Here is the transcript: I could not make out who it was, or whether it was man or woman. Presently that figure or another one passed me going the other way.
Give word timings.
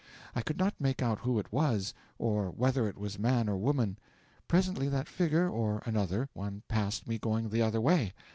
I 0.35 0.41
could 0.41 0.57
not 0.57 0.73
make 0.81 1.03
out 1.03 1.19
who 1.19 1.37
it 1.37 1.51
was, 1.53 1.93
or 2.17 2.49
whether 2.49 2.87
it 2.89 2.97
was 2.97 3.19
man 3.19 3.47
or 3.47 3.55
woman. 3.55 3.99
Presently 4.47 4.89
that 4.89 5.07
figure 5.07 5.47
or 5.47 5.83
another 5.85 6.27
one 6.33 6.63
passed 6.67 7.07
me 7.07 7.19
going 7.19 7.49
the 7.49 7.61
other 7.61 7.79
way. 7.79 8.11